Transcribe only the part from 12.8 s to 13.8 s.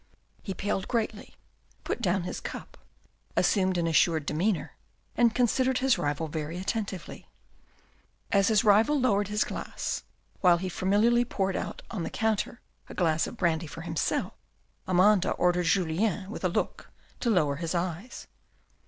a glass of brandy